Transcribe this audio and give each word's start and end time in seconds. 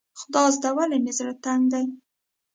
خدازده 0.19 0.69
ولې 0.77 0.97
مې 1.03 1.11
زړه 1.17 1.33
تنګ 1.43 1.61
دی. 1.73 1.85